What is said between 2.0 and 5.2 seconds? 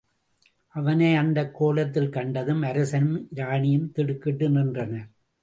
கண்டதும் அரசனும் இராணியும் திடுக்கிட்டு நின்றனர்.